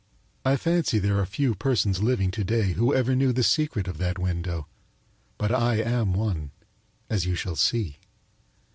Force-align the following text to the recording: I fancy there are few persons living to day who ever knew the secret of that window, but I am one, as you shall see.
I 0.43 0.55
fancy 0.57 0.97
there 0.97 1.19
are 1.19 1.25
few 1.27 1.53
persons 1.53 2.01
living 2.01 2.31
to 2.31 2.43
day 2.43 2.71
who 2.73 2.91
ever 2.91 3.15
knew 3.15 3.31
the 3.31 3.43
secret 3.43 3.87
of 3.87 3.99
that 3.99 4.17
window, 4.17 4.65
but 5.37 5.51
I 5.51 5.75
am 5.75 6.13
one, 6.13 6.49
as 7.07 7.27
you 7.27 7.35
shall 7.35 7.55
see. 7.55 7.99